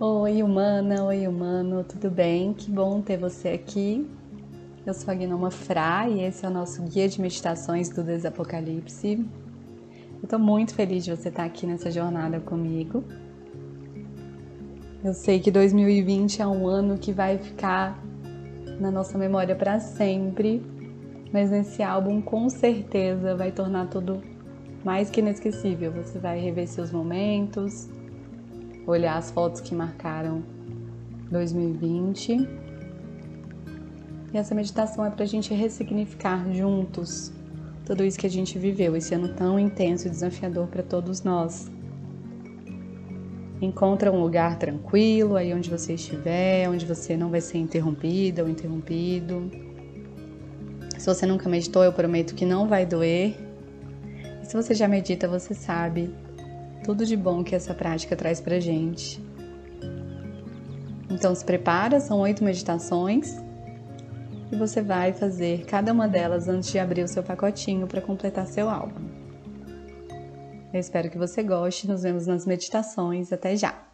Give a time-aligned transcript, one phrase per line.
[0.00, 2.54] Oi, humana, oi, humano, tudo bem?
[2.54, 4.10] Que bom ter você aqui.
[4.84, 9.24] Eu sou a Gnoma Fra e esse é o nosso guia de meditações do Desapocalipse.
[10.20, 13.04] Eu tô muito feliz de você estar aqui nessa jornada comigo.
[15.04, 18.02] Eu sei que 2020 é um ano que vai ficar
[18.80, 20.62] na nossa memória para sempre,
[21.32, 24.20] mas nesse álbum com certeza vai tornar tudo
[24.84, 25.92] mais que inesquecível.
[25.92, 27.88] Você vai rever seus momentos,
[28.86, 30.42] olhar as fotos que marcaram
[31.30, 32.48] 2020.
[34.32, 37.32] E essa meditação é para a gente ressignificar juntos
[37.84, 41.70] tudo isso que a gente viveu, esse ano tão intenso e desafiador para todos nós.
[43.60, 48.48] Encontra um lugar tranquilo aí onde você estiver, onde você não vai ser interrompida ou
[48.48, 49.50] interrompido.
[50.98, 53.36] Se você nunca meditou, eu prometo que não vai doer.
[54.42, 56.14] E se você já medita, você sabe
[56.84, 59.22] tudo de bom que essa prática traz pra gente.
[61.10, 63.36] Então se prepara, são oito meditações
[64.50, 68.46] e você vai fazer cada uma delas antes de abrir o seu pacotinho para completar
[68.46, 69.00] seu álbum.
[70.72, 73.91] Eu espero que você goste, nos vemos nas meditações, até já!